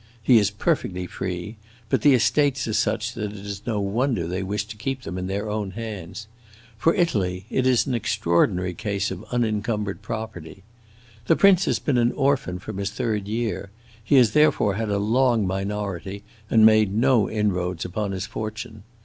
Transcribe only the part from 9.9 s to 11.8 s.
property. The prince has